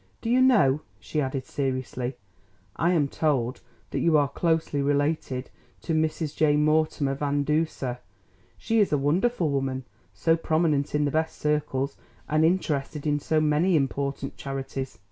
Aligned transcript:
"Do 0.19 0.31
you 0.31 0.41
know," 0.41 0.81
she 0.99 1.21
added 1.21 1.45
seriously, 1.45 2.15
"I 2.75 2.91
am 2.93 3.07
told 3.07 3.61
that 3.91 3.99
you 3.99 4.17
are 4.17 4.27
closely 4.27 4.81
related 4.81 5.51
to 5.83 5.93
Mrs. 5.93 6.35
J. 6.35 6.55
Mortimer 6.55 7.13
Van 7.13 7.43
Duser. 7.43 7.99
She 8.57 8.79
is 8.79 8.91
a 8.91 8.97
wonderful 8.97 9.51
woman, 9.51 9.83
so 10.11 10.35
prominent 10.35 10.95
in 10.95 11.05
the 11.05 11.11
best 11.11 11.37
circles 11.37 11.97
and 12.27 12.43
interested 12.43 13.05
in 13.05 13.19
so 13.19 13.39
many 13.39 13.75
important 13.75 14.37
charities." 14.37 14.97